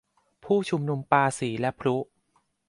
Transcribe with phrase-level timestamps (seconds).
[0.43, 1.95] ผู้ชุมนุมปาสีและพลุ